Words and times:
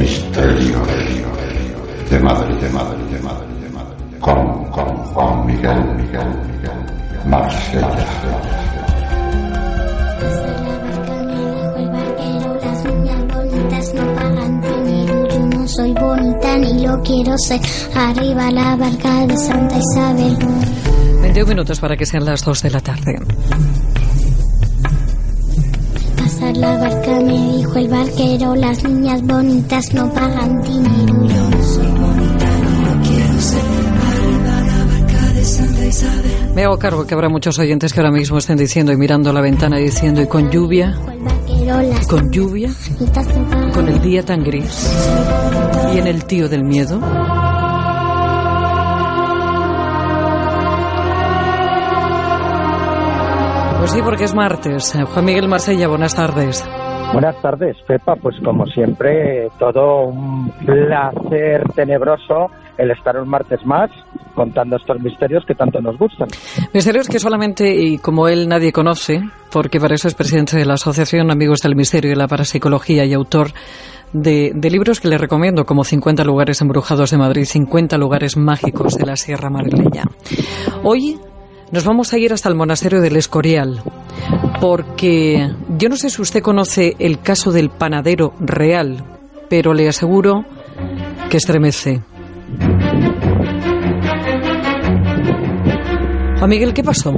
Misterio 0.00 0.80
de 2.10 2.20
Madrid, 2.20 2.54
de 2.56 2.70
Madrid, 2.70 3.04
de 3.10 3.20
Madrid, 3.20 3.54
de 3.60 3.68
Madrid. 3.68 4.18
Con, 4.18 4.64
con 4.70 4.96
Juan 5.12 5.46
Miguel, 5.46 5.84
Miguel, 5.94 6.26
Miguel, 6.48 7.26
Marsella. 7.26 8.06
soy 15.66 15.92
bonita 15.92 16.56
ni 16.56 16.84
lo 16.84 17.00
quiero 17.02 17.36
ser. 17.38 17.60
Arriba 17.94 18.50
la 18.50 18.76
barca 18.76 19.26
de 19.26 19.36
Santa 19.36 19.78
Isabel. 19.78 20.36
21 21.22 21.46
minutos 21.46 21.78
para 21.78 21.96
que 21.96 22.06
sean 22.06 22.24
las 22.24 22.42
2 22.44 22.62
de 22.62 22.70
la 22.70 22.80
tarde. 22.80 23.18
Pasar 26.16 26.56
la 26.56 26.76
barca 26.78 26.99
el 27.80 27.88
barquero, 27.88 28.54
las 28.54 28.84
niñas 28.84 29.22
bonitas 29.22 29.94
no 29.94 30.12
pagan 30.12 30.60
dinero. 30.62 31.14
Yo 31.26 31.50
no 31.50 31.62
soy 31.62 31.86
bonita 31.86 32.46
ni 32.60 32.84
lo 32.84 33.02
quiero 33.08 33.40
ser. 33.40 33.62
Arriba 34.10 34.60
la 34.60 34.84
barca 34.84 35.32
de 35.32 35.44
Santa 35.44 35.86
Isabel. 35.86 36.52
Me 36.54 36.64
hago 36.64 36.78
cargo 36.78 37.06
que 37.06 37.14
habrá 37.14 37.28
muchos 37.30 37.58
oyentes 37.58 37.92
que 37.94 38.00
ahora 38.00 38.12
mismo 38.12 38.36
estén 38.36 38.58
diciendo 38.58 38.92
y 38.92 38.96
mirando 38.96 39.32
la 39.32 39.40
ventana 39.40 39.80
y 39.80 39.84
diciendo, 39.84 40.20
¿y 40.20 40.26
con 40.26 40.50
lluvia? 40.50 40.94
El 41.10 41.20
barquero, 41.20 41.82
las 41.82 42.06
¿Con 42.06 42.30
lluvia? 42.30 42.68
no 42.68 43.72
¿Con 43.72 43.88
el 43.88 44.00
día 44.02 44.22
tan 44.24 44.42
gris? 44.44 44.94
¿Y 45.94 45.98
en 45.98 46.06
el 46.06 46.24
tío 46.26 46.48
del 46.50 46.64
miedo? 46.64 47.00
Pues 53.78 53.92
sí, 53.92 54.00
porque 54.04 54.24
es 54.24 54.34
martes. 54.34 54.94
Juan 55.14 55.24
Miguel 55.24 55.48
Marsella, 55.48 55.88
buenas 55.88 56.14
tardes. 56.14 56.62
Buenas 57.12 57.40
tardes, 57.42 57.76
Pepa. 57.86 58.14
Pues 58.16 58.36
como 58.44 58.66
siempre, 58.66 59.48
todo 59.58 60.06
un 60.06 60.50
placer 60.64 61.64
tenebroso 61.74 62.50
el 62.78 62.90
estar 62.92 63.16
un 63.16 63.28
martes 63.28 63.60
más 63.66 63.90
contando 64.34 64.76
estos 64.76 65.00
misterios 65.00 65.44
que 65.46 65.54
tanto 65.54 65.80
nos 65.80 65.98
gustan. 65.98 66.28
Misterios 66.72 67.08
que 67.08 67.18
solamente 67.18 67.74
y 67.74 67.98
como 67.98 68.28
él 68.28 68.48
nadie 68.48 68.72
conoce, 68.72 69.20
porque 69.52 69.80
para 69.80 69.94
eso 69.94 70.08
es 70.08 70.14
presidente 70.14 70.56
de 70.56 70.64
la 70.64 70.74
Asociación 70.74 71.30
Amigos 71.30 71.60
del 71.60 71.76
Misterio 71.76 72.12
y 72.12 72.14
la 72.14 72.28
Parapsicología 72.28 73.04
y 73.04 73.12
autor 73.12 73.48
de, 74.12 74.52
libros 74.70 75.00
que 75.00 75.08
le 75.08 75.18
recomiendo, 75.18 75.64
como 75.64 75.84
50 75.84 76.24
lugares 76.24 76.60
embrujados 76.60 77.10
de 77.10 77.18
Madrid, 77.18 77.44
50 77.44 77.98
lugares 77.98 78.36
mágicos 78.36 78.96
de 78.96 79.06
la 79.06 79.16
Sierra 79.16 79.50
Madrileña. 79.50 80.04
Hoy 80.82 81.18
nos 81.70 81.84
vamos 81.84 82.12
a 82.12 82.18
ir 82.18 82.32
hasta 82.32 82.48
el 82.48 82.54
monasterio 82.54 83.00
del 83.00 83.16
Escorial, 83.16 83.82
porque 84.60 85.48
yo 85.78 85.88
no 85.88 85.96
sé 85.96 86.10
si 86.10 86.20
usted 86.20 86.42
conoce 86.42 86.94
el 86.98 87.20
caso 87.20 87.50
del 87.50 87.70
panadero 87.70 88.34
real, 88.40 88.98
pero 89.48 89.72
le 89.72 89.88
aseguro 89.88 90.44
que 91.30 91.38
estremece. 91.38 92.00
Juan 96.38 96.50
Miguel, 96.50 96.74
¿qué 96.74 96.82
pasó? 96.82 97.14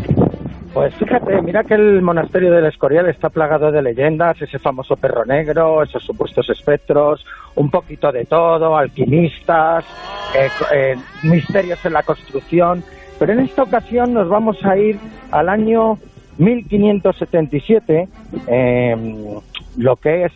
Pues 0.72 0.94
fíjate, 0.94 1.42
mira 1.42 1.64
que 1.64 1.74
el 1.74 2.00
monasterio 2.00 2.50
del 2.50 2.66
Escorial 2.66 3.08
está 3.08 3.28
plagado 3.28 3.70
de 3.70 3.82
leyendas, 3.82 4.40
ese 4.40 4.58
famoso 4.58 4.96
perro 4.96 5.24
negro, 5.24 5.82
esos 5.82 6.02
supuestos 6.02 6.48
espectros, 6.48 7.24
un 7.56 7.70
poquito 7.70 8.10
de 8.10 8.24
todo, 8.24 8.76
alquimistas, 8.76 9.84
eh, 10.34 10.48
eh, 10.74 10.96
misterios 11.24 11.84
en 11.84 11.92
la 11.92 12.02
construcción. 12.02 12.82
Pero 13.18 13.34
en 13.34 13.40
esta 13.40 13.64
ocasión 13.64 14.14
nos 14.14 14.28
vamos 14.28 14.64
a 14.64 14.76
ir 14.76 14.98
al 15.30 15.48
año 15.50 15.98
1577, 16.38 18.08
eh, 18.46 19.40
lo 19.76 19.96
que 19.96 20.24
es 20.24 20.32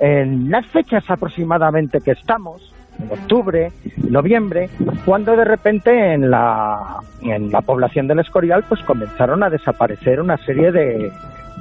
en 0.00 0.50
las 0.50 0.66
fechas 0.66 1.04
aproximadamente 1.08 2.00
que 2.00 2.12
estamos, 2.12 2.72
en 3.00 3.10
octubre, 3.10 3.72
noviembre, 4.08 4.68
cuando 5.04 5.36
de 5.36 5.44
repente 5.44 6.12
en 6.12 6.30
la, 6.30 7.00
en 7.22 7.50
la 7.50 7.60
población 7.62 8.06
del 8.08 8.18
Escorial 8.18 8.64
pues 8.68 8.82
comenzaron 8.82 9.42
a 9.42 9.50
desaparecer 9.50 10.20
una 10.20 10.36
serie 10.38 10.72
de, 10.72 11.10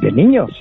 de 0.02 0.12
niños. 0.12 0.52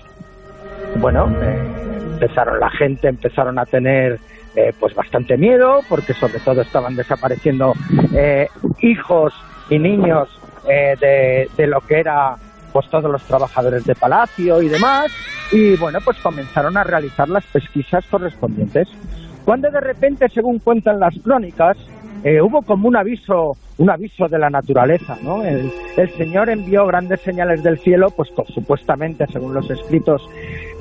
Bueno, 1.00 1.32
eh, 1.40 1.80
empezaron 2.12 2.60
la 2.60 2.70
gente, 2.70 3.08
empezaron 3.08 3.58
a 3.58 3.64
tener 3.64 4.18
eh, 4.56 4.72
pues 4.78 4.94
bastante 4.94 5.36
miedo, 5.36 5.80
porque 5.88 6.12
sobre 6.12 6.40
todo 6.40 6.60
estaban 6.60 6.96
desapareciendo 6.96 7.72
eh, 8.14 8.48
hijos 8.80 9.32
y 9.70 9.78
niños 9.78 10.28
eh, 10.68 10.96
de, 11.00 11.48
de 11.56 11.66
lo 11.66 11.80
que 11.80 12.00
era 12.00 12.36
pues 12.72 12.88
todos 12.88 13.10
los 13.10 13.22
trabajadores 13.24 13.84
de 13.84 13.94
palacio 13.94 14.62
y 14.62 14.68
demás, 14.68 15.12
y 15.52 15.76
bueno, 15.76 15.98
pues 16.04 16.18
comenzaron 16.18 16.76
a 16.76 16.84
realizar 16.84 17.28
las 17.28 17.44
pesquisas 17.46 18.04
correspondientes. 18.06 18.88
Cuando 19.44 19.70
de 19.70 19.80
repente, 19.80 20.28
según 20.28 20.58
cuentan 20.58 21.00
las 21.00 21.14
crónicas, 21.22 21.76
eh, 22.22 22.40
hubo 22.40 22.62
como 22.62 22.88
un 22.88 22.96
aviso, 22.96 23.56
un 23.78 23.90
aviso 23.90 24.28
de 24.28 24.38
la 24.38 24.50
naturaleza, 24.50 25.16
¿no? 25.22 25.42
El, 25.42 25.72
el 25.96 26.10
Señor 26.16 26.50
envió 26.50 26.86
grandes 26.86 27.20
señales 27.22 27.62
del 27.62 27.78
cielo, 27.78 28.10
pues 28.10 28.30
supuestamente, 28.54 29.26
según 29.32 29.54
los 29.54 29.70
escritos 29.70 30.28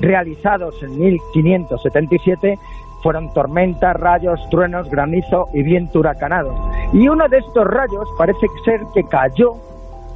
realizados 0.00 0.74
en 0.82 0.98
1577, 0.98 2.58
fueron 3.02 3.32
tormentas, 3.32 3.96
rayos, 3.96 4.38
truenos, 4.50 4.88
granizo 4.90 5.48
y 5.54 5.62
viento 5.62 6.00
huracanado. 6.00 6.54
Y 6.92 7.08
uno 7.08 7.28
de 7.28 7.38
estos 7.38 7.66
rayos 7.66 8.08
parece 8.18 8.46
ser 8.64 8.80
que 8.94 9.02
cayó 9.04 9.54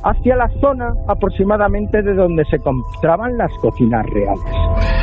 hacia 0.04 0.36
la 0.36 0.48
zona 0.60 0.94
aproximadamente 1.08 2.02
de 2.02 2.14
donde 2.14 2.44
se 2.46 2.56
encontraban 2.56 3.36
las 3.36 3.52
cocinas 3.58 4.06
reales. 4.06 4.44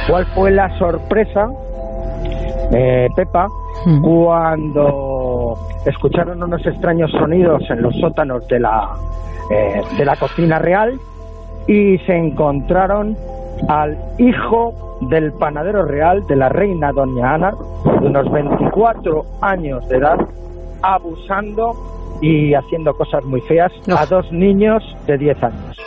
¿Cuál 0.08 0.26
fue 0.28 0.52
la 0.52 0.78
sorpresa, 0.78 1.50
eh, 2.72 3.08
Pepa, 3.16 3.48
Hmm. 3.86 4.02
cuando 4.02 5.58
escucharon 5.86 6.44
unos 6.44 6.66
extraños 6.66 7.10
sonidos 7.12 7.64
en 7.70 7.82
los 7.82 7.96
sótanos 7.96 8.48
de 8.48 8.60
la, 8.60 8.92
eh, 9.50 9.82
de 9.98 10.06
la 10.06 10.16
cocina 10.18 10.60
real 10.60 11.00
y 11.68 11.98
se 12.00 12.16
encontraron 12.16 13.18
al 13.68 13.98
hijo 14.20 14.98
del 15.10 15.32
panadero 15.34 15.84
real 15.84 16.26
de 16.28 16.36
la 16.36 16.50
reina 16.50 16.92
doña 16.92 17.34
Ana, 17.34 17.54
de 18.02 18.08
unos 18.08 18.32
24 18.32 19.26
años 19.42 19.88
de 19.90 19.98
edad, 19.98 20.20
abusando 20.84 21.74
y 22.22 22.54
haciendo 22.54 22.94
cosas 22.94 23.24
muy 23.26 23.42
feas 23.42 23.72
No. 23.88 23.98
a 23.98 24.06
dos 24.06 24.32
niños 24.32 24.84
de 25.08 25.18
10 25.18 25.44
años. 25.44 25.78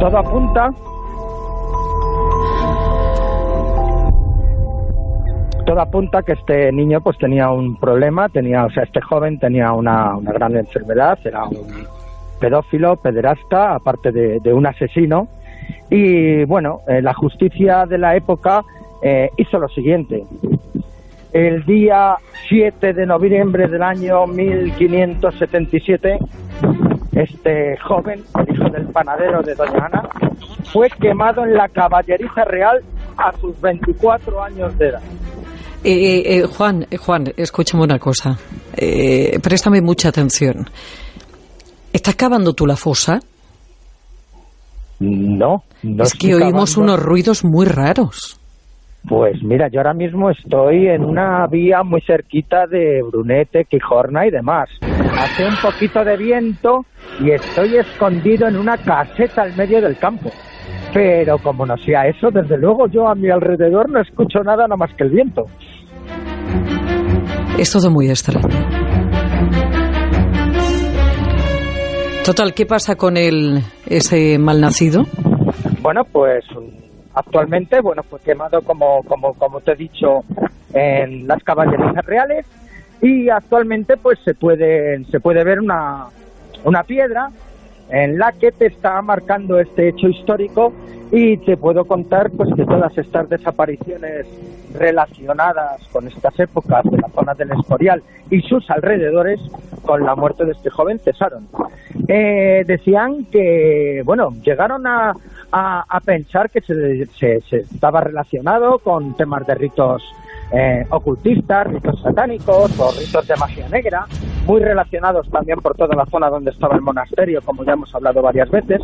Todo 0.00 0.18
apunta 0.18 0.70
todo 5.64 5.80
apunta 5.80 6.22
que 6.22 6.32
este 6.32 6.72
niño 6.72 7.00
pues 7.00 7.16
tenía 7.18 7.48
un 7.50 7.76
problema, 7.76 8.28
tenía, 8.28 8.64
o 8.64 8.70
sea, 8.70 8.82
este 8.82 9.00
joven 9.00 9.38
tenía 9.38 9.72
una, 9.72 10.16
una 10.16 10.32
gran 10.32 10.56
enfermedad, 10.56 11.18
era 11.24 11.44
un 11.44 11.56
pedófilo, 12.42 12.96
pederasta, 12.96 13.76
aparte 13.76 14.10
de, 14.10 14.40
de 14.40 14.52
un 14.52 14.66
asesino. 14.66 15.28
Y 15.88 16.44
bueno, 16.44 16.80
eh, 16.88 17.00
la 17.00 17.14
justicia 17.14 17.86
de 17.86 17.98
la 17.98 18.16
época 18.16 18.62
eh, 19.00 19.30
hizo 19.36 19.60
lo 19.60 19.68
siguiente. 19.68 20.24
El 21.32 21.64
día 21.64 22.16
7 22.48 22.94
de 22.94 23.06
noviembre 23.06 23.68
del 23.68 23.82
año 23.82 24.26
1577, 24.26 26.18
este 27.12 27.76
joven, 27.78 28.24
hijo 28.52 28.68
del 28.70 28.86
panadero 28.86 29.40
de 29.42 29.54
Doña 29.54 29.86
Ana, 29.86 30.08
fue 30.72 30.90
quemado 31.00 31.44
en 31.44 31.54
la 31.54 31.68
caballeriza 31.68 32.44
real 32.44 32.82
a 33.16 33.32
sus 33.38 33.58
24 33.60 34.42
años 34.42 34.76
de 34.78 34.88
edad. 34.88 35.02
Eh, 35.84 36.42
Juan, 36.56 36.86
Juan, 36.98 37.32
escúchame 37.36 37.84
una 37.84 38.00
cosa. 38.00 38.36
Préstame 39.42 39.80
mucha 39.80 40.08
atención. 40.08 40.66
¿Estás 41.92 42.16
cavando 42.16 42.54
tú 42.54 42.66
la 42.66 42.76
fosa? 42.76 43.20
No, 45.00 45.62
no 45.82 46.02
es 46.04 46.14
que 46.14 46.34
oímos 46.34 46.74
cavando. 46.74 46.94
unos 46.94 47.04
ruidos 47.04 47.44
muy 47.44 47.66
raros. 47.66 48.38
Pues 49.08 49.42
mira, 49.42 49.68
yo 49.68 49.80
ahora 49.80 49.94
mismo 49.94 50.30
estoy 50.30 50.86
en 50.86 51.04
una 51.04 51.46
vía 51.48 51.82
muy 51.82 52.00
cerquita 52.02 52.66
de 52.68 53.02
Brunete, 53.02 53.64
Quijorna 53.64 54.26
y 54.26 54.30
demás. 54.30 54.68
Hace 55.18 55.44
un 55.44 55.56
poquito 55.60 56.04
de 56.04 56.16
viento 56.16 56.86
y 57.18 57.32
estoy 57.32 57.78
escondido 57.78 58.46
en 58.46 58.56
una 58.56 58.76
caseta 58.76 59.42
al 59.42 59.56
medio 59.56 59.80
del 59.80 59.98
campo. 59.98 60.30
Pero 60.94 61.38
como 61.38 61.66
no 61.66 61.76
sea 61.78 62.06
eso, 62.06 62.28
desde 62.30 62.56
luego 62.58 62.86
yo 62.86 63.08
a 63.08 63.14
mi 63.16 63.28
alrededor 63.28 63.90
no 63.90 64.00
escucho 64.00 64.38
nada 64.44 64.68
nada 64.68 64.76
más 64.76 64.94
que 64.96 65.02
el 65.02 65.10
viento. 65.10 65.42
Es 67.58 67.72
todo 67.72 67.90
muy 67.90 68.08
extraño. 68.08 68.48
Total, 72.24 72.54
¿qué 72.54 72.66
pasa 72.66 72.94
con 72.94 73.16
el 73.16 73.62
ese 73.84 74.38
malnacido? 74.38 75.04
Bueno, 75.80 76.04
pues 76.04 76.44
actualmente, 77.14 77.80
bueno, 77.80 78.04
fue 78.04 78.20
quemado 78.20 78.62
como, 78.62 79.02
como, 79.02 79.34
como 79.34 79.60
te 79.60 79.72
he 79.72 79.74
dicho 79.76 80.20
en 80.72 81.26
las 81.26 81.42
caballerizas 81.42 82.06
reales 82.06 82.46
y 83.00 83.28
actualmente 83.28 83.96
pues 83.96 84.20
se 84.24 84.34
puede, 84.34 85.04
se 85.06 85.18
puede 85.18 85.42
ver 85.42 85.58
una, 85.58 86.06
una 86.64 86.84
piedra 86.84 87.28
en 87.90 88.16
la 88.16 88.30
que 88.30 88.52
te 88.52 88.66
está 88.66 89.02
marcando 89.02 89.58
este 89.58 89.88
hecho 89.88 90.06
histórico 90.06 90.72
y 91.12 91.36
te 91.36 91.58
puedo 91.58 91.84
contar 91.84 92.30
pues 92.30 92.48
que 92.56 92.64
todas 92.64 92.96
estas 92.96 93.28
desapariciones 93.28 94.26
relacionadas 94.72 95.86
con 95.92 96.08
estas 96.08 96.40
épocas 96.40 96.82
de 96.84 96.96
la 96.96 97.08
zona 97.10 97.34
del 97.34 97.52
Escorial 97.52 98.02
y 98.30 98.40
sus 98.40 98.68
alrededores 98.70 99.38
con 99.82 100.02
la 100.04 100.16
muerte 100.16 100.46
de 100.46 100.52
este 100.52 100.70
joven 100.70 100.98
cesaron. 101.00 101.48
Eh, 102.08 102.64
decían 102.66 103.26
que, 103.26 104.00
bueno, 104.06 104.30
llegaron 104.42 104.86
a, 104.86 105.12
a, 105.52 106.00
pensar 106.00 106.48
que 106.48 106.62
se, 106.62 107.06
se, 107.18 107.56
estaba 107.56 108.00
relacionado 108.00 108.78
con 108.78 109.14
temas 109.14 109.46
de 109.46 109.54
ritos 109.54 110.02
eh, 110.50 110.86
ocultistas, 110.88 111.66
ritos 111.66 112.00
satánicos 112.00 112.78
o 112.80 112.90
ritos 112.98 113.28
de 113.28 113.36
magia 113.36 113.68
negra, 113.68 114.06
muy 114.46 114.60
relacionados 114.60 115.28
también 115.30 115.60
por 115.60 115.76
toda 115.76 115.94
la 115.94 116.06
zona 116.06 116.28
donde 116.28 116.50
estaba 116.50 116.76
el 116.76 116.82
monasterio, 116.82 117.40
como 117.42 117.64
ya 117.64 117.72
hemos 117.72 117.94
hablado 117.94 118.22
varias 118.22 118.50
veces. 118.50 118.80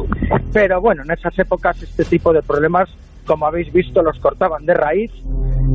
Pero 0.52 0.80
bueno, 0.80 1.02
en 1.02 1.10
esas 1.10 1.38
épocas 1.38 1.82
este 1.82 2.04
tipo 2.04 2.32
de 2.32 2.42
problemas, 2.42 2.88
como 3.26 3.46
habéis 3.46 3.72
visto, 3.72 4.02
los 4.02 4.18
cortaban 4.18 4.64
de 4.66 4.74
raíz 4.74 5.12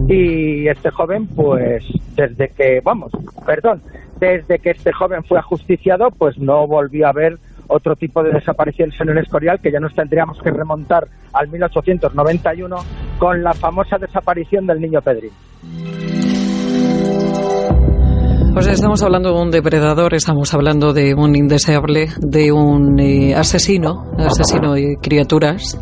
y 0.08 0.68
este 0.68 0.90
joven, 0.92 1.28
pues 1.28 1.84
desde 2.16 2.50
que, 2.50 2.82
vamos, 2.84 3.12
perdón, 3.46 3.82
desde 4.20 4.60
que 4.60 4.72
este 4.72 4.92
joven 4.92 5.24
fue 5.24 5.40
ajusticiado, 5.40 6.12
pues 6.12 6.38
no 6.38 6.68
volvió 6.68 7.08
a 7.08 7.14
ver 7.14 7.38
otro 7.68 7.96
tipo 7.96 8.24
de 8.24 8.32
desapariciones 8.32 9.00
en 9.00 9.10
el 9.10 9.18
Escorial 9.18 9.60
que 9.60 9.72
ya 9.72 9.80
nos 9.80 9.96
tendríamos 9.96 10.42
que 10.42 10.52
remontar 10.52 11.08
al 11.34 11.48
1891 11.48 12.76
con 13.18 13.44
la 13.44 13.54
famosa 13.54 13.98
desaparición 13.98 14.68
del 14.68 14.82
niño 14.82 15.02
Pedrín. 15.02 15.32
Pues 18.54 18.68
estamos 18.68 19.02
hablando 19.02 19.34
de 19.34 19.42
un 19.42 19.50
depredador, 19.50 20.14
estamos 20.14 20.54
hablando 20.54 20.94
de 20.94 21.16
un 21.16 21.36
indeseable, 21.36 22.10
de 22.20 22.52
un 22.52 23.00
eh, 23.00 23.34
asesino, 23.34 24.12
asesino 24.16 24.74
de 24.74 24.96
criaturas, 25.02 25.82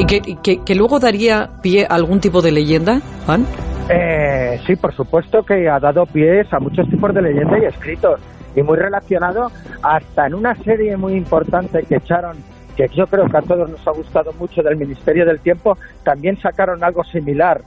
y 0.00 0.04
que, 0.04 0.20
que, 0.64 0.74
luego 0.74 0.98
daría 0.98 1.48
pie 1.62 1.86
a 1.88 1.94
algún 1.94 2.18
tipo 2.18 2.42
de 2.42 2.50
leyenda, 2.50 3.00
Juan. 3.24 3.46
Eh, 3.88 4.58
sí, 4.66 4.74
por 4.74 4.92
supuesto 4.92 5.44
que 5.44 5.68
ha 5.68 5.78
dado 5.78 6.06
pies 6.06 6.52
a 6.52 6.58
muchos 6.58 6.90
tipos 6.90 7.14
de 7.14 7.22
leyendas 7.22 7.62
y 7.62 7.66
escritos, 7.66 8.20
y 8.56 8.62
muy 8.62 8.76
relacionado 8.76 9.46
hasta 9.80 10.26
en 10.26 10.34
una 10.34 10.56
serie 10.56 10.96
muy 10.96 11.14
importante 11.14 11.84
que 11.88 11.98
echaron 11.98 12.36
que 12.76 12.88
yo 12.96 13.06
creo 13.06 13.26
que 13.26 13.38
a 13.38 13.42
todos 13.42 13.70
nos 13.70 13.86
ha 13.86 13.92
gustado 13.92 14.32
mucho 14.40 14.60
del 14.62 14.76
Ministerio 14.76 15.24
del 15.24 15.38
Tiempo, 15.38 15.76
también 16.02 16.36
sacaron 16.40 16.82
algo 16.82 17.04
similar 17.04 17.60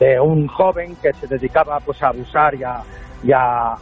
de 0.00 0.18
un 0.18 0.48
joven 0.48 0.96
que 1.00 1.12
se 1.12 1.28
dedicaba 1.28 1.78
pues 1.78 2.02
a 2.02 2.08
abusar 2.08 2.54
y 2.56 2.64
a, 2.64 2.82
y 3.22 3.32
a, 3.32 3.74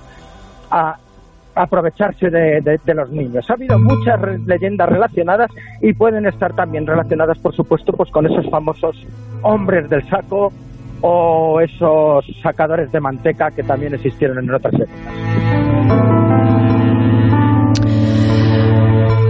aprovecharse 1.54 2.30
de, 2.30 2.94
los 2.94 3.10
niños. 3.10 3.44
Ha 3.50 3.54
habido 3.54 3.78
muchas 3.78 4.20
leyendas 4.46 4.88
relacionadas 4.88 5.50
y 5.82 5.92
pueden 5.92 6.26
estar 6.26 6.54
también 6.54 6.86
relacionadas, 6.86 7.38
por 7.38 7.54
supuesto, 7.54 7.92
pues 7.92 8.10
con 8.10 8.26
esos 8.26 8.48
famosos 8.50 8.96
hombres 9.42 9.88
del 9.90 10.08
saco 10.08 10.52
o 11.02 11.60
esos 11.60 12.24
sacadores 12.42 12.92
de 12.92 13.00
manteca 13.00 13.50
que 13.50 13.62
también 13.62 13.94
existieron 13.94 14.38
en 14.38 14.54
otras 14.54 14.74
épocas. 14.74 16.10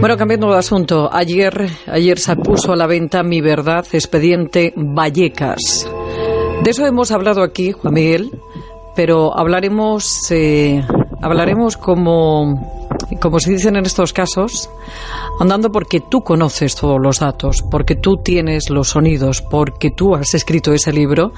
Bueno, 0.00 0.16
cambiando 0.16 0.50
de 0.50 0.56
asunto, 0.56 1.10
ayer, 1.12 1.52
ayer 1.86 2.18
se 2.18 2.34
puso 2.36 2.72
a 2.72 2.76
la 2.76 2.86
venta 2.86 3.22
Mi 3.22 3.42
Verdad, 3.42 3.84
expediente 3.92 4.72
Vallecas. 4.74 5.90
De 6.64 6.70
eso 6.70 6.86
hemos 6.86 7.12
hablado 7.12 7.42
aquí, 7.42 7.72
Juan 7.72 7.92
Miguel, 7.92 8.30
pero 9.02 9.35
hablaremos, 9.35 10.31
eh, 10.31 10.85
hablaremos 11.23 11.79
como, 11.79 12.99
como 13.19 13.41
se 13.41 13.52
dicen 13.52 13.76
en 13.76 13.87
estos 13.87 14.12
casos, 14.12 14.69
andando 15.41 15.73
porque 15.73 16.00
tú 16.00 16.20
conoces 16.20 16.75
todos 16.75 16.99
los 17.02 17.20
datos, 17.20 17.64
porque 17.70 17.97
tú 17.97 18.19
tienes 18.23 18.69
los 18.69 18.91
sonidos, 18.91 19.41
porque 19.41 19.91
tú 19.91 20.14
has 20.14 20.35
escrito 20.35 20.75
ese 20.75 20.93
libro 20.93 21.32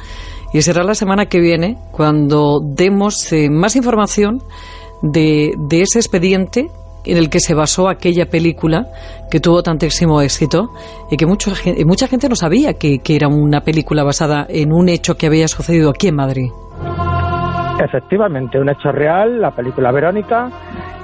y 0.52 0.62
será 0.62 0.82
la 0.82 0.96
semana 0.96 1.26
que 1.26 1.38
viene 1.38 1.78
cuando 1.92 2.58
demos 2.60 3.32
eh, 3.32 3.48
más 3.48 3.76
información 3.76 4.42
de, 5.00 5.52
ese 5.70 6.00
expediente 6.00 6.68
en 7.04 7.16
el 7.16 7.30
que 7.30 7.38
se 7.38 7.54
basó 7.54 7.88
aquella 7.88 8.26
película 8.26 8.90
que 9.30 9.38
tuvo 9.38 9.62
tantísimo 9.62 10.20
éxito 10.20 10.70
y 11.12 11.16
que 11.16 11.26
gente, 11.54 11.84
mucha 11.84 12.08
gente 12.08 12.28
no 12.28 12.34
sabía 12.34 12.72
que, 12.74 13.00
era 13.08 13.28
una 13.28 13.60
película 13.60 14.02
basada 14.02 14.48
en 14.48 14.72
un 14.72 14.88
hecho 14.88 15.14
que 15.14 15.26
había 15.26 15.46
sucedido 15.46 15.90
aquí 15.90 16.08
en 16.08 16.16
Madrid. 16.16 16.50
Efectivamente, 17.80 18.60
un 18.60 18.68
hecho 18.68 18.92
real, 18.92 19.40
la 19.40 19.50
película 19.50 19.90
Verónica 19.90 20.50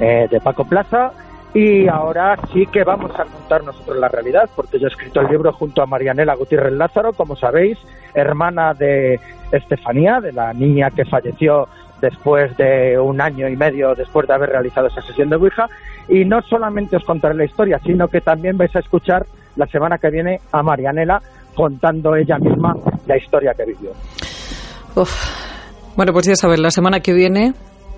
eh, 0.01 0.29
de 0.31 0.41
Paco 0.41 0.65
Plaza. 0.65 1.13
Y 1.55 1.89
ahora 1.89 2.39
sí 2.53 2.67
que 2.67 2.85
vamos 2.85 3.11
a 3.19 3.25
contar 3.25 3.65
nosotros 3.65 3.97
la 3.99 4.09
realidad, 4.09 4.49
porque 4.55 4.79
yo 4.79 4.87
he 4.87 4.91
escrito 4.91 5.21
el 5.21 5.29
libro 5.29 5.53
junto 5.53 5.83
a 5.83 5.87
Marianela 5.87 6.35
Gutiérrez 6.35 6.75
Lázaro, 6.75 7.15
como 7.15 7.37
sabéis, 7.37 7.79
hermana 8.15 8.75
de 8.75 9.19
Estefanía, 9.51 10.21
de 10.21 10.33
la 10.33 10.53
niña 10.53 10.91
que 10.91 11.07
falleció 11.07 11.69
después 12.01 12.57
de 12.59 12.99
un 12.99 13.21
año 13.21 13.49
y 13.49 13.57
medio 13.57 13.95
después 13.95 14.29
de 14.29 14.35
haber 14.35 14.51
realizado 14.51 14.89
esa 14.89 15.03
sesión 15.03 15.31
de 15.31 15.37
Ouija. 15.37 15.69
Y 16.09 16.25
no 16.25 16.43
solamente 16.43 16.97
os 16.97 17.05
contaré 17.05 17.35
la 17.35 17.45
historia, 17.45 17.81
sino 17.85 18.09
que 18.09 18.21
también 18.21 18.57
vais 18.57 18.75
a 18.77 18.81
escuchar 18.81 19.27
la 19.57 19.67
semana 19.67 19.99
que 19.99 20.11
viene 20.11 20.41
a 20.53 20.63
Marianela 20.63 21.21
contando 21.55 22.15
ella 22.15 22.39
misma 22.39 22.77
la 23.07 23.17
historia 23.17 23.55
que 23.55 23.65
vivió. 23.65 23.91
Bueno, 25.99 26.13
pues 26.13 26.29
ya 26.29 26.37
sabes, 26.37 26.61
la 26.61 26.71
semana 26.71 27.01
que 27.01 27.13
viene, 27.13 27.55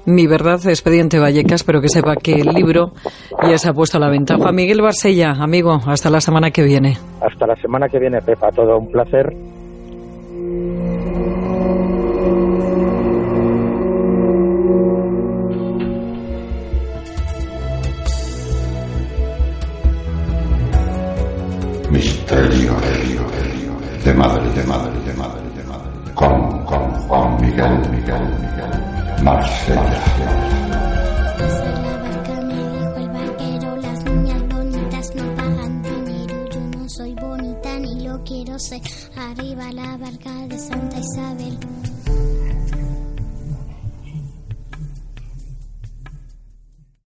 mi 0.06 0.26
verdad, 0.26 0.58
expediente 0.67 1.19
Vallecas, 1.19 1.64
pero 1.64 1.82
que 1.82 1.91
sepa 1.91 2.17
que 2.17 2.32
el 2.32 2.47
libro 2.47 2.93
ya 3.47 3.58
se 3.58 3.69
ha 3.69 3.75
puesto 3.75 3.99
a 3.99 4.00
la 4.00 4.08
venta. 4.08 4.38
Juan 4.38 4.55
Miguel 4.55 4.81
Barsella, 4.81 5.32
amigo, 5.32 5.79
hasta 5.85 6.08
la 6.08 6.23
semana 6.23 6.50
que 6.50 6.62
viene. 6.62 6.97
Hasta 7.20 7.47
la 7.47 7.55
semana 7.56 7.91
que 7.91 7.99
viene, 7.99 8.23
Pepa, 8.23 8.50
todo 8.52 8.79
un 8.79 8.91
placer. 8.91 9.31
Misterio 21.91 22.73
de 24.06 24.14
madre, 24.14 24.50
de 24.53 24.67
madre, 24.67 25.00
Miguel, 28.19 29.23
Marsella. 29.23 30.69